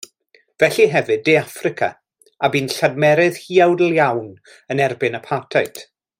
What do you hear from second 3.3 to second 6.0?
huawdl iawn yn erbyn apartheid.